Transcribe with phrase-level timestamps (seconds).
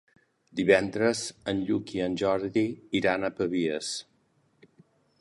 [0.59, 1.21] Divendres
[1.53, 2.65] en Lluc i en Jordi
[3.03, 3.93] iran a Pavies.